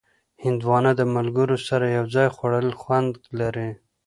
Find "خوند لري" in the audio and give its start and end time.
2.81-3.69